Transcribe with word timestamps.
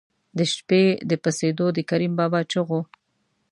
د 0.37 0.39
شپې 0.53 0.83
د 1.09 1.11
پسېدو 1.23 1.67
د 1.73 1.79
کریم 1.89 2.13
بابا 2.19 2.41
چغو. 2.51 2.79